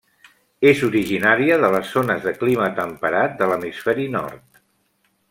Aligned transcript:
És 0.69 0.79
originària 0.87 1.57
de 1.65 1.69
les 1.75 1.91
zones 1.97 2.25
de 2.29 2.35
clima 2.41 2.71
temperat 2.81 3.37
de 3.43 3.51
l'hemisferi 3.53 4.09
nord. 4.19 4.63